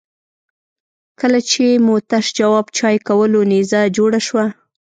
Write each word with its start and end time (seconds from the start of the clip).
کله 1.19 1.39
چې 1.49 1.65
مو 1.85 1.95
تش 2.09 2.25
جواب 2.39 2.65
چای 2.77 2.97
کولو 3.07 3.39
نيزه 3.51 3.81
جوړه 3.97 4.19
شوه. 4.27 4.45